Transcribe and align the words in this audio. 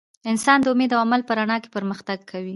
انسان 0.31 0.57
د 0.61 0.67
امید 0.73 0.91
او 0.93 0.99
عمل 1.05 1.21
په 1.25 1.33
رڼا 1.37 1.57
کې 1.63 1.69
پرمختګ 1.75 2.19
کوي. 2.31 2.49